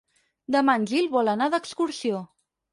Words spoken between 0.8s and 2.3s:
Gil vol anar d'excursió.